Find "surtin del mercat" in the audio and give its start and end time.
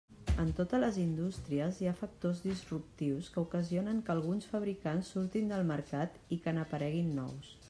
5.17-6.19